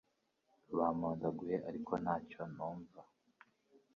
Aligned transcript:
bampondaguye 0.77 1.55
ariko 1.69 1.91
nta 2.03 2.15
cyo 2.29 2.41
numva 2.55 3.01